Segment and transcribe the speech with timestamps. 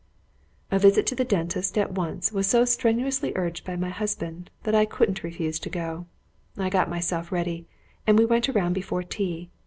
[0.71, 4.73] A visit to the dentist at once was so strenuously urged by my husband, that
[4.73, 6.07] I couldn't refuse to go.
[6.57, 7.67] I got myself ready,
[8.07, 9.51] and we went around before tea.